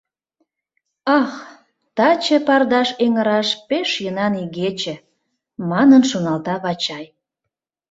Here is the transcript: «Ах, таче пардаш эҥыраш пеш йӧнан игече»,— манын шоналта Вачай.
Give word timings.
«Ах, 1.19 1.31
таче 1.97 2.37
пардаш 2.47 2.89
эҥыраш 3.05 3.49
пеш 3.67 3.89
йӧнан 4.03 4.33
игече»,— 4.43 4.95
манын 5.69 6.03
шоналта 6.09 6.55
Вачай. 6.63 7.05